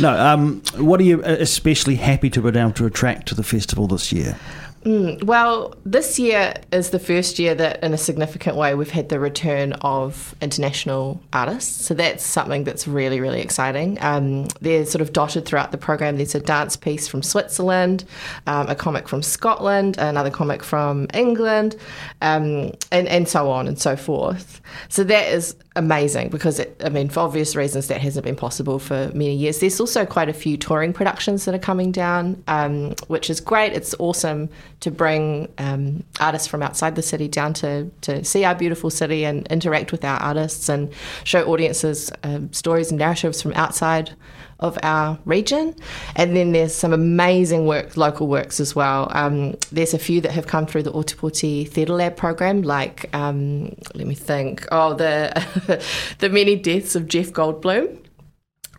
No. 0.00 0.16
Um, 0.18 0.62
what 0.78 0.98
are 0.98 1.02
you 1.02 1.22
especially 1.22 1.96
happy 1.96 2.30
to 2.30 2.40
be 2.40 2.58
able 2.58 2.72
to 2.72 2.86
attract 2.86 3.28
to 3.28 3.34
the 3.34 3.42
festival 3.42 3.86
this 3.86 4.14
year? 4.14 4.38
Mm, 4.84 5.22
well, 5.24 5.74
this 5.84 6.18
year 6.18 6.54
is 6.72 6.88
the 6.88 6.98
first 6.98 7.38
year 7.38 7.54
that, 7.54 7.82
in 7.82 7.92
a 7.92 7.98
significant 7.98 8.56
way, 8.56 8.74
we've 8.74 8.90
had 8.90 9.10
the 9.10 9.20
return 9.20 9.74
of 9.74 10.34
international 10.40 11.20
artists. 11.34 11.84
So 11.84 11.92
that's 11.92 12.24
something 12.24 12.64
that's 12.64 12.88
really, 12.88 13.20
really 13.20 13.42
exciting. 13.42 13.98
Um, 14.00 14.48
they're 14.62 14.86
sort 14.86 15.02
of 15.02 15.12
dotted 15.12 15.44
throughout 15.44 15.70
the 15.70 15.78
program. 15.78 16.16
There's 16.16 16.34
a 16.34 16.40
dance 16.40 16.76
piece 16.76 17.06
from 17.06 17.22
Switzerland, 17.22 18.04
um, 18.46 18.68
a 18.68 18.74
comic 18.74 19.06
from 19.06 19.22
Scotland, 19.22 19.98
another 19.98 20.30
comic 20.30 20.62
from 20.64 21.08
England, 21.12 21.76
um, 22.22 22.72
and, 22.90 23.06
and 23.06 23.28
so 23.28 23.50
on 23.50 23.68
and 23.68 23.78
so 23.78 23.96
forth. 23.96 24.62
So 24.88 25.04
that 25.04 25.28
is 25.28 25.56
amazing 25.80 26.28
because, 26.28 26.58
it, 26.58 26.80
I 26.84 26.90
mean, 26.90 27.08
for 27.08 27.20
obvious 27.20 27.56
reasons, 27.56 27.88
that 27.88 28.00
hasn't 28.02 28.24
been 28.24 28.36
possible 28.36 28.78
for 28.78 29.10
many 29.14 29.34
years. 29.34 29.60
There's 29.60 29.80
also 29.80 30.04
quite 30.04 30.28
a 30.28 30.32
few 30.34 30.58
touring 30.58 30.92
productions 30.92 31.46
that 31.46 31.54
are 31.54 31.58
coming 31.58 31.90
down, 31.90 32.42
um, 32.46 32.94
which 33.08 33.30
is 33.30 33.40
great. 33.40 33.72
It's 33.72 33.94
awesome 33.98 34.50
to 34.80 34.90
bring 34.90 35.48
um, 35.56 36.04
artists 36.20 36.46
from 36.46 36.62
outside 36.62 36.96
the 36.96 37.02
city 37.02 37.28
down 37.28 37.54
to, 37.54 37.90
to 38.02 38.22
see 38.24 38.44
our 38.44 38.54
beautiful 38.54 38.90
city 38.90 39.24
and 39.24 39.46
interact 39.48 39.90
with 39.90 40.04
our 40.04 40.20
artists 40.20 40.68
and 40.68 40.92
show 41.24 41.44
audiences 41.50 42.12
um, 42.22 42.52
stories 42.52 42.90
and 42.90 42.98
narratives 42.98 43.40
from 43.40 43.54
outside 43.54 44.14
of 44.60 44.78
our 44.82 45.18
region. 45.24 45.74
And 46.14 46.36
then 46.36 46.52
there's 46.52 46.74
some 46.74 46.92
amazing 46.92 47.66
work, 47.66 47.96
local 47.96 48.28
works 48.28 48.60
as 48.60 48.76
well. 48.76 49.10
Um, 49.10 49.56
there's 49.72 49.94
a 49.94 49.98
few 49.98 50.20
that 50.20 50.30
have 50.32 50.46
come 50.46 50.66
through 50.66 50.84
the 50.84 50.92
Ōtepoti 50.92 51.68
Theatre 51.68 51.94
Lab 51.94 52.16
program, 52.16 52.62
like, 52.62 53.12
um, 53.14 53.74
let 53.94 54.06
me 54.06 54.14
think, 54.14 54.66
oh, 54.70 54.94
the, 54.94 55.82
the 56.18 56.28
many 56.28 56.56
deaths 56.56 56.94
of 56.94 57.08
Jeff 57.08 57.30
Goldblum. 57.30 57.98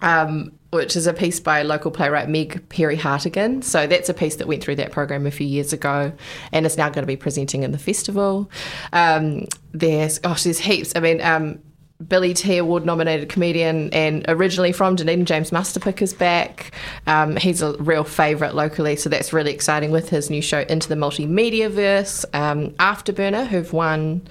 Um, 0.02 0.54
which 0.72 0.96
is 0.96 1.06
a 1.06 1.14
piece 1.14 1.40
by 1.40 1.62
local 1.62 1.92
playwright 1.92 2.30
Meg 2.30 2.68
Perry 2.70 2.96
Hartigan. 2.96 3.62
So 3.62 3.88
that's 3.88 4.08
a 4.08 4.14
piece 4.14 4.38
that 4.38 4.48
went 4.48 4.64
through 4.64 4.78
that 4.78 4.92
program 4.92 5.28
a 5.28 5.32
few 5.32 5.46
years 5.46 5.74
ago 5.74 6.14
and 6.52 6.66
is 6.66 6.78
now 6.78 6.88
going 6.88 7.04
to 7.04 7.08
be 7.08 7.18
presenting 7.18 7.64
in 7.64 7.72
the 7.72 7.78
festival. 7.78 8.50
Um, 8.94 9.48
there's, 9.74 10.18
gosh, 10.18 10.44
there's 10.44 10.60
heaps. 10.60 10.94
I 10.96 11.02
mean, 11.02 11.22
um, 11.22 11.60
Billy 12.08 12.34
T 12.34 12.58
Award 12.58 12.86
nominated 12.86 13.30
comedian 13.30 13.90
and 13.94 14.26
originally 14.28 14.72
from 14.72 14.96
Dunedin, 14.96 15.26
James 15.26 15.52
Mustapic 15.52 16.02
is 16.02 16.14
back. 16.14 16.72
Um, 17.08 17.36
he's 17.38 17.62
a 17.62 17.74
real 17.78 18.04
favourite 18.04 18.56
locally, 18.56 18.96
so 18.96 19.10
that's 19.10 19.34
really 19.34 19.54
exciting 19.54 19.92
with 19.92 20.10
his 20.10 20.30
new 20.30 20.42
show 20.42 20.62
Into 20.62 20.90
the 20.90 20.96
Multimedia 20.96 21.70
Verse. 21.70 22.26
Um, 22.34 22.72
Afterburner, 22.72 23.48
who've 23.48 23.72
won 23.74 24.22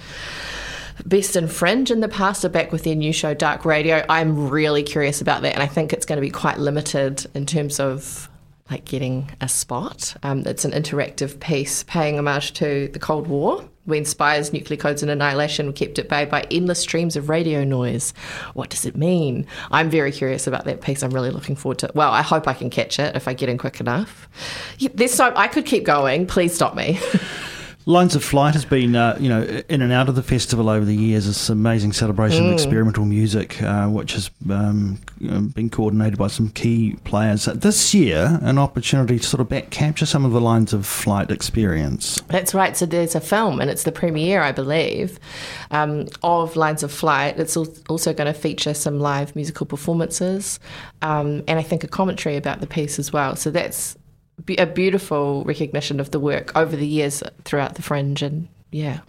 Best 1.07 1.37
in 1.37 1.49
Fringe 1.49 1.91
in 1.91 2.01
the 2.01 2.09
past, 2.09 2.45
are 2.45 2.51
back 2.51 2.73
with 2.73 2.85
their 2.85 2.95
new 2.95 3.13
show 3.13 3.35
Dark 3.35 3.65
Radio. 3.65 4.05
I'm 4.09 4.51
really 4.51 4.83
curious 4.83 5.21
about 5.21 5.43
that, 5.43 5.55
and 5.55 5.63
I 5.63 5.67
think 5.67 5.93
it's 5.93 6.07
going 6.07 6.19
to 6.19 6.23
be 6.23 6.31
quite 6.31 6.59
limited 6.59 7.27
in 7.35 7.47
terms 7.47 7.81
of 7.81 8.29
like 8.71 8.85
getting 8.85 9.31
a 9.41 9.49
spot. 9.49 10.15
Um, 10.23 10.45
it's 10.47 10.65
an 10.65 10.73
interactive 10.73 11.41
piece 11.41 11.83
paying 11.85 12.19
homage 12.19 12.53
to 12.55 12.89
the 12.93 12.99
Cold 12.99 13.27
War 13.27 13.69
when 13.91 14.05
spies, 14.05 14.53
nuclear 14.53 14.79
codes, 14.79 15.03
and 15.03 15.11
annihilation 15.11 15.67
were 15.67 15.73
kept 15.73 15.99
at 15.99 16.09
bay 16.09 16.25
by 16.25 16.47
endless 16.51 16.81
streams 16.81 17.17
of 17.17 17.29
radio 17.29 17.65
noise. 17.65 18.15
What 18.55 18.71
does 18.71 18.87
it 18.87 18.97
mean? 18.97 19.47
I'm 19.71 19.91
very 19.91 20.13
curious 20.13 20.47
about 20.47 20.65
that 20.65 20.81
piece. 20.81 21.03
I'm 21.03 21.11
really 21.11 21.31
looking 21.31 21.57
forward 21.57 21.79
to 21.81 21.87
it. 21.87 21.95
Well, 21.95 22.11
I 22.11 22.23
hope 22.23 22.49
I 22.49 22.55
can 22.55 22.71
catch 22.71 22.99
it 22.99 23.15
if 23.15 23.29
I 23.29 23.35
get 23.35 23.49
in 23.49 23.59
quick 23.59 23.81
enough. 23.81 24.29
There's 24.95 25.13
so 25.13 25.33
I 25.37 25.49
could 25.49 25.67
keep 25.67 25.85
going. 25.85 26.27
Please 26.27 26.55
stop 26.55 26.75
me. 26.75 26.99
Lines 27.87 28.15
of 28.15 28.23
Flight 28.23 28.55
has 28.55 28.67
been, 28.67 28.95
uh, 28.95 29.17
you 29.19 29.29
know, 29.29 29.43
in 29.69 29.81
and 29.81 29.91
out 29.91 30.09
of 30.09 30.15
the 30.15 30.23
festival 30.23 30.69
over 30.69 30.85
the 30.85 30.95
years. 30.95 31.27
This 31.27 31.49
amazing 31.49 31.93
celebration 31.93 32.47
of 32.47 32.53
experimental 32.53 33.07
music, 33.07 33.61
uh, 33.63 33.89
which 33.89 34.13
has 34.13 34.31
um, 34.51 34.99
been 35.19 35.71
coordinated 35.71 36.19
by 36.19 36.27
some 36.27 36.51
key 36.51 36.97
players. 37.05 37.47
This 37.47 37.95
year, 37.95 38.39
an 38.43 38.59
opportunity 38.59 39.19
to 39.19 39.27
sort 39.27 39.41
of 39.41 39.49
back 39.49 39.71
capture 39.71 40.05
some 40.05 40.27
of 40.27 40.33
the 40.33 40.43
Lines 40.43 40.75
of 40.75 40.85
Flight 40.85 41.31
experience. 41.31 42.21
That's 42.29 42.55
right. 42.55 42.77
So 42.77 42.85
there's 42.85 43.15
a 43.15 43.21
film, 43.21 43.61
and 43.61 43.71
it's 43.71 43.85
the 43.85 43.93
premiere, 43.93 44.43
I 44.43 44.53
believe, 44.53 45.19
um, 45.71 46.07
of 46.23 46.57
Lines 46.57 46.83
of 46.83 46.93
Flight. 46.93 47.41
It's 47.41 47.57
also 47.57 48.13
going 48.13 48.33
to 48.33 48.39
feature 48.39 48.75
some 48.75 49.01
live 49.01 49.35
musical 49.35 49.65
performances, 49.65 50.61
um, 51.01 51.43
and 51.49 51.59
I 51.59 51.63
think 51.63 51.83
a 51.83 51.89
commentary 51.89 52.37
about 52.37 52.61
the 52.61 52.67
piece 52.67 52.99
as 52.99 53.11
well. 53.11 53.37
So 53.37 53.51
that's 53.51 53.97
a 54.59 54.67
beautiful 54.67 55.45
recognition 55.45 56.01
of 56.01 56.11
the 56.11 56.21
work 56.21 56.57
over 56.57 56.77
the 56.77 56.87
years 56.87 57.23
throughout 57.45 57.75
the 57.75 57.83
Fringe, 57.83 58.23
and 58.23 58.49
yeah. 58.71 59.01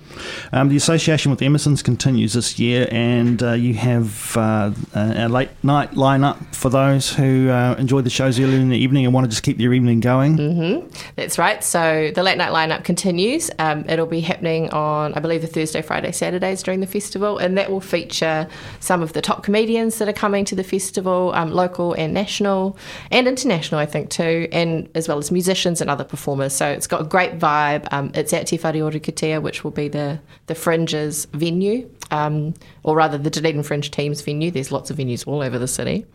Um, 0.51 0.69
the 0.69 0.77
association 0.77 1.31
with 1.31 1.41
Emerson's 1.41 1.81
continues 1.81 2.33
this 2.33 2.59
year, 2.59 2.87
and 2.91 3.41
uh, 3.41 3.53
you 3.53 3.73
have 3.75 4.35
uh, 4.37 4.71
a 4.93 5.29
late 5.29 5.49
night 5.63 5.91
lineup 5.91 6.55
for 6.55 6.69
those 6.69 7.13
who 7.13 7.49
uh, 7.49 7.75
enjoy 7.77 8.01
the 8.01 8.09
shows 8.09 8.39
early 8.39 8.55
in 8.55 8.69
the 8.69 8.77
evening 8.77 9.05
and 9.05 9.13
want 9.13 9.25
to 9.25 9.29
just 9.29 9.43
keep 9.43 9.57
their 9.57 9.73
evening 9.73 9.99
going. 9.99 10.37
Mm-hmm. 10.37 11.11
That's 11.15 11.37
right. 11.37 11.63
So 11.63 12.11
the 12.13 12.23
late 12.23 12.37
night 12.37 12.51
lineup 12.51 12.83
continues. 12.83 13.49
Um, 13.59 13.85
it'll 13.87 14.05
be 14.05 14.21
happening 14.21 14.69
on, 14.71 15.13
I 15.13 15.19
believe, 15.19 15.41
the 15.41 15.47
Thursday, 15.47 15.81
Friday, 15.81 16.11
Saturdays 16.11 16.63
during 16.63 16.79
the 16.79 16.87
festival, 16.87 17.37
and 17.37 17.57
that 17.57 17.71
will 17.71 17.81
feature 17.81 18.47
some 18.79 19.01
of 19.01 19.13
the 19.13 19.21
top 19.21 19.43
comedians 19.43 19.97
that 19.97 20.07
are 20.07 20.13
coming 20.13 20.45
to 20.45 20.55
the 20.55 20.63
festival, 20.63 21.31
um, 21.33 21.51
local 21.51 21.93
and 21.93 22.13
national, 22.13 22.77
and 23.11 23.27
international, 23.27 23.79
I 23.79 23.85
think 23.85 24.09
too, 24.09 24.47
and 24.51 24.89
as 24.95 25.07
well 25.07 25.17
as 25.17 25.31
musicians 25.31 25.81
and 25.81 25.89
other 25.89 26.03
performers. 26.03 26.53
So 26.53 26.67
it's 26.67 26.87
got 26.87 27.01
a 27.01 27.05
great 27.05 27.39
vibe. 27.39 27.87
Um, 27.91 28.11
it's 28.13 28.33
at 28.33 28.47
Te 28.47 28.57
Whare 28.57 29.41
which 29.41 29.63
will 29.63 29.71
be 29.71 29.87
the, 29.87 30.19
the 30.47 30.55
Fringe's 30.55 31.25
venue, 31.33 31.89
um, 32.11 32.53
or 32.83 32.95
rather 32.95 33.17
the 33.17 33.29
Dunedin 33.29 33.63
Fringe 33.63 33.89
team's 33.91 34.21
venue. 34.21 34.51
There's 34.51 34.71
lots 34.71 34.89
of 34.89 34.97
venues 34.97 35.27
all 35.27 35.41
over 35.41 35.57
the 35.57 35.67
city 35.67 36.05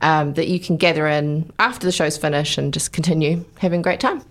um, 0.00 0.34
that 0.34 0.48
you 0.48 0.60
can 0.60 0.76
gather 0.76 1.06
in 1.06 1.52
after 1.58 1.86
the 1.86 1.92
show's 1.92 2.16
finish 2.16 2.58
and 2.58 2.72
just 2.72 2.92
continue 2.92 3.44
having 3.58 3.80
a 3.80 3.82
great 3.82 4.00
time. 4.00 4.22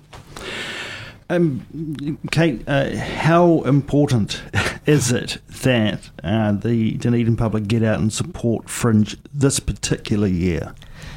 Um, 1.30 2.18
Kate, 2.32 2.64
uh, 2.68 2.96
how 2.96 3.62
important 3.64 4.42
is 4.86 5.12
it 5.12 5.40
that 5.62 6.10
uh, 6.24 6.54
the 6.54 6.94
Dunedin 6.94 7.36
public 7.36 7.68
get 7.68 7.84
out 7.84 8.00
and 8.00 8.12
support 8.12 8.70
Fringe 8.70 9.18
this 9.34 9.60
particular 9.60 10.28
year? 10.28 10.74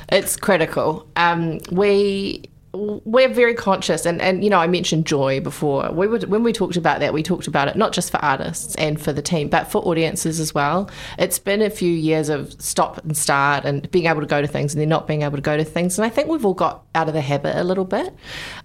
It's 0.09 0.37
critical. 0.37 1.07
Um, 1.15 1.61
we 1.71 2.50
we're 2.73 3.29
very 3.29 3.55
conscious 3.55 4.07
and, 4.07 4.21
and 4.23 4.45
you 4.45 4.51
know 4.51 4.59
I 4.59 4.69
mentioned 4.69 5.05
joy 5.05 5.41
before. 5.41 5.91
We 5.91 6.07
would 6.07 6.25
when 6.25 6.45
we 6.45 6.53
talked 6.53 6.77
about 6.77 7.01
that 7.01 7.13
we 7.13 7.23
talked 7.23 7.49
about 7.49 7.67
it 7.67 7.75
not 7.77 7.93
just 7.93 8.13
for 8.13 8.19
artists 8.19 8.77
and 8.77 9.01
for 9.01 9.13
the 9.13 9.23
team 9.23 9.49
but 9.49 9.71
for 9.71 9.79
audiences 9.79 10.39
as 10.39 10.55
well. 10.55 10.89
It's 11.19 11.39
been 11.39 11.63
a 11.63 11.71
few 11.71 11.93
years 11.93 12.29
of 12.29 12.53
stop 12.63 12.99
and 13.05 13.17
start 13.17 13.65
and 13.65 13.91
being 13.91 14.07
able 14.07 14.21
to 14.21 14.27
go 14.27 14.41
to 14.41 14.47
things 14.47 14.73
and 14.73 14.81
then 14.81 14.89
not 14.89 15.09
being 15.09 15.23
able 15.23 15.37
to 15.37 15.43
go 15.43 15.57
to 15.57 15.65
things 15.65 15.99
and 15.99 16.07
I 16.07 16.11
think 16.11 16.29
we've 16.29 16.47
all 16.47 16.55
got 16.55 16.85
out 16.95 17.09
of 17.09 17.15
the 17.15 17.21
habit 17.21 17.57
a 17.57 17.65
little 17.65 17.85
bit. 17.85 18.15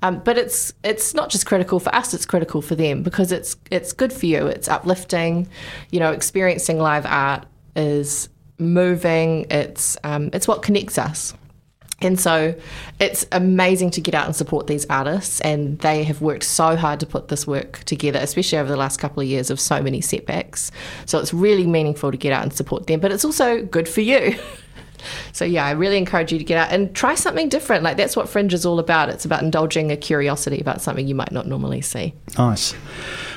Um, 0.04 0.22
but 0.24 0.38
it's 0.38 0.74
it's 0.84 1.16
not 1.16 1.30
just 1.30 1.48
critical 1.48 1.80
for 1.80 1.94
us 1.96 2.14
it's 2.14 2.26
critical 2.28 2.62
for 2.62 2.76
them 2.76 3.02
because 3.02 3.32
it's 3.32 3.56
it's 3.72 3.92
good 3.92 4.14
for 4.14 4.28
you. 4.28 4.46
It's 4.46 4.68
uplifting. 4.68 5.48
You 5.90 6.00
know 6.00 6.12
experiencing 6.12 6.78
live 6.78 7.08
art 7.08 7.46
is 7.76 8.30
moving. 8.60 9.48
It's 9.50 9.98
um, 10.04 10.30
it's 10.32 10.48
what 10.48 10.62
connects 10.62 11.00
us 11.00 11.34
and 12.02 12.20
so 12.20 12.54
it's 13.00 13.26
amazing 13.32 13.92
to 13.92 14.02
get 14.02 14.14
out 14.14 14.26
and 14.26 14.36
support 14.36 14.68
these 14.68 14.86
artists, 14.88 15.40
and 15.42 15.80
they 15.80 16.04
have 16.04 16.22
worked 16.22 16.44
so 16.44 16.76
hard 16.76 17.00
to 17.00 17.06
put 17.06 17.30
this 17.30 17.48
work 17.48 17.80
together, 17.86 18.20
especially 18.20 18.58
over 18.58 18.70
the 18.70 18.78
last 18.78 19.00
couple 19.00 19.22
of 19.22 19.28
years 19.28 19.50
of 19.50 19.60
so 19.60 19.82
many 19.82 20.02
setbacks. 20.02 20.72
So 21.06 21.20
it's 21.20 21.34
really 21.34 21.66
meaningful 21.66 22.12
to 22.12 22.18
get 22.18 22.34
out 22.34 22.44
and 22.44 22.54
support 22.54 22.88
them, 22.88 23.00
but 23.00 23.12
it's 23.12 23.24
also 23.24 23.64
good 23.64 23.88
for 23.88 24.02
you. 24.02 24.38
so 25.32 25.46
yeah, 25.46 25.66
I 25.66 25.72
really 25.72 25.98
encourage 25.98 26.32
you 26.32 26.38
to 26.38 26.44
get 26.44 26.58
out 26.58 26.72
and 26.72 26.96
try 26.96 27.16
something 27.16 27.50
different. 27.50 27.84
Like 27.84 27.98
that's 27.98 28.16
what 28.16 28.30
Fringe 28.30 28.54
is 28.54 28.66
all 28.66 28.80
about. 28.80 29.10
It's 29.10 29.26
about 29.26 29.44
indulging 29.44 29.92
a 29.92 29.98
curiosity 29.98 30.60
about 30.60 30.82
something 30.82 31.08
you 31.08 31.16
might 31.16 31.32
not 31.32 31.48
normally 31.48 31.82
see. 31.82 32.14
Nice. 32.38 32.76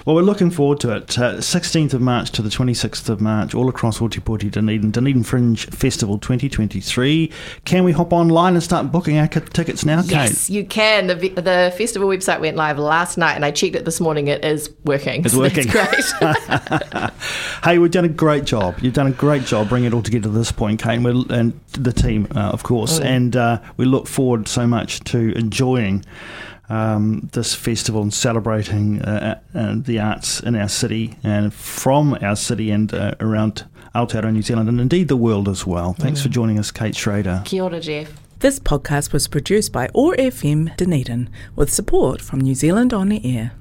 Well, 0.09 0.17
we're 0.17 0.23
looking 0.23 0.51
forward 0.51 0.81
to 0.81 0.97
it. 0.97 1.19
Uh, 1.19 1.35
16th 1.35 1.93
of 1.93 2.01
March 2.01 2.31
to 2.31 2.41
the 2.41 2.49
26th 2.49 3.11
of 3.11 3.21
March, 3.21 3.55
all 3.55 3.69
across 3.69 3.99
Ōtepoti, 3.99 4.51
Dunedin, 4.51 4.91
Dunedin 4.91 5.23
Fringe 5.23 5.67
Festival 5.67 6.19
2023. 6.19 7.31
Can 7.67 7.85
we 7.85 7.93
hop 7.93 8.13
online 8.13 8.55
and 8.55 8.63
start 8.63 8.91
booking 8.91 9.19
our 9.19 9.29
tickets 9.29 9.85
now, 9.85 10.01
Kate? 10.01 10.13
Yes, 10.13 10.49
you 10.49 10.65
can. 10.65 11.09
The, 11.09 11.15
the 11.15 11.75
festival 11.77 12.09
website 12.09 12.41
went 12.41 12.57
live 12.57 12.79
last 12.79 13.19
night, 13.19 13.35
and 13.35 13.45
I 13.45 13.51
checked 13.51 13.77
it 13.77 13.85
this 13.85 14.01
morning. 14.01 14.29
It 14.29 14.43
is 14.45 14.71
working. 14.85 15.27
It's 15.27 15.35
so 15.35 15.41
working. 15.41 15.67
That's 15.67 16.13
great. 16.15 17.11
hey, 17.65 17.77
we've 17.79 17.91
done 17.91 18.07
a 18.07 18.09
great 18.09 18.45
job. 18.45 18.79
You've 18.81 18.95
done 18.95 19.09
a 19.09 19.13
great 19.13 19.45
job 19.45 19.69
bringing 19.69 19.89
it 19.89 19.95
all 19.95 20.03
together 20.03 20.29
to 20.29 20.31
this 20.31 20.51
point, 20.51 20.83
Kate, 20.83 20.95
and, 20.95 21.05
we're, 21.05 21.37
and 21.37 21.58
the 21.73 21.93
team, 21.93 22.29
uh, 22.35 22.41
of 22.41 22.63
course. 22.63 22.99
Mm. 22.99 23.05
And 23.05 23.37
uh, 23.37 23.61
we 23.77 23.85
look 23.85 24.07
forward 24.07 24.49
so 24.49 24.67
much 24.67 25.01
to 25.05 25.33
enjoying 25.37 26.05
um, 26.69 27.29
this 27.33 27.55
festival 27.55 28.03
and 28.03 28.13
celebrating 28.13 29.03
uh, 29.03 29.41
uh, 29.55 29.75
the 29.77 29.99
arts 29.99 30.41
in 30.41 30.55
our 30.55 30.69
city 30.69 31.17
and 31.23 31.53
from 31.53 32.15
our 32.21 32.37
city 32.37 32.71
and 32.71 32.93
uh, 32.93 33.15
around 33.21 33.65
Aotearoa, 33.95 34.33
New 34.33 34.43
Zealand, 34.43 34.69
and 34.69 34.81
indeed 34.81 35.09
the 35.09 35.17
world 35.17 35.49
as 35.49 35.67
well. 35.67 35.95
Thanks 35.95 36.23
for 36.23 36.29
joining 36.29 36.59
us, 36.59 36.71
Kate 36.71 36.95
Schrader. 36.95 37.43
Kia 37.45 37.63
ora, 37.63 37.81
Jeff. 37.81 38.13
This 38.41 38.61
podcast 38.61 39.13
was 39.13 39.27
produced 39.27 39.73
by 39.73 39.89
OAR 39.95 40.15
FM 40.15 40.77
Dunedin 40.77 41.29
with 41.57 41.73
support 41.73 42.21
from 42.21 42.41
New 42.41 42.55
Zealand 42.55 42.95
On 42.95 43.09
the 43.09 43.21
Air. 43.25 43.53